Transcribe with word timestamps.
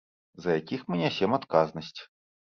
За 0.43 0.53
якіх 0.59 0.85
мы 0.89 0.95
нясем 1.01 1.35
адказнасць. 1.39 1.99